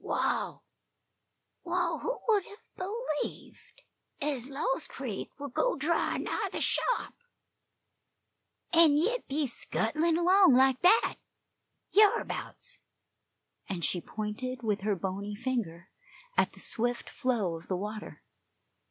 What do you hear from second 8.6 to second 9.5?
an' yit be a